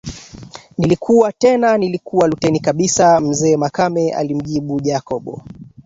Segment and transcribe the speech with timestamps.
[0.77, 5.37] Nilikuwa tena nilikuwa luteni kabisa mzee makame alimjibu Jacob